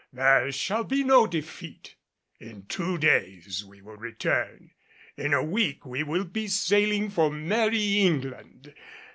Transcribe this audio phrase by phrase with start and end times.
[0.11, 1.93] There shall be no defeat.
[2.39, 4.71] In two days we will return
[5.15, 8.73] in a week will be sailing for Merry England."